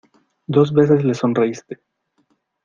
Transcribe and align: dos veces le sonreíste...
dos 0.47 0.73
veces 0.73 1.03
le 1.05 1.13
sonreíste... 1.13 1.79